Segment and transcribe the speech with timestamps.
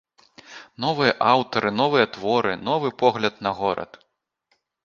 [0.85, 3.91] Новыя аўтары, новыя творы, новы погляд на горад!